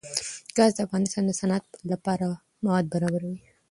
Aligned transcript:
ګاز 0.57 0.71
د 0.75 0.79
افغانستان 0.87 1.23
د 1.27 1.31
صنعت 1.41 1.65
لپاره 1.91 2.25
مواد 2.63 2.85
برابروي. 2.93 3.37